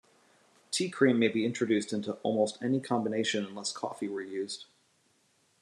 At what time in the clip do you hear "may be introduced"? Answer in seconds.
1.19-1.93